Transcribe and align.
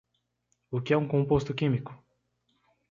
O 0.71 0.81
que 0.83 0.93
é 0.93 0.97
um 0.97 1.07
composto 1.13 1.53
químico? 1.53 1.93